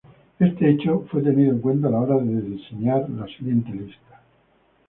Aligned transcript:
Este 0.39 0.67
hecho 0.67 1.01
fue 1.11 1.21
tenido 1.21 1.51
en 1.51 1.61
cuenta 1.61 1.87
a 1.87 1.91
la 1.91 1.99
hora 1.99 2.17
diseñar 2.17 3.07
la 3.07 3.27
siguiente 3.37 3.69
lista. 3.71 4.19